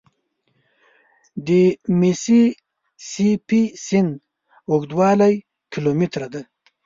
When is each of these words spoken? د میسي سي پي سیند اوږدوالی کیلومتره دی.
د 1.45 1.49
میسي 1.99 2.43
سي 3.09 3.29
پي 3.47 3.61
سیند 3.85 4.11
اوږدوالی 4.71 5.33
کیلومتره 5.71 6.27
دی. 6.33 6.43